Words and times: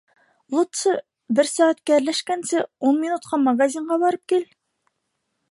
Лутсы, 0.55 0.93
бер 1.39 1.49
сәғәт 1.49 1.93
әрләшкәнсе, 1.99 2.65
ун 2.91 2.99
минутҡа 3.05 3.41
магазинға 3.45 4.01
барып 4.07 4.27
кил. 4.35 4.51